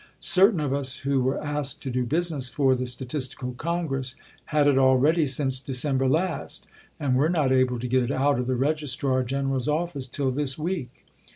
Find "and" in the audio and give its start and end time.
6.99-7.15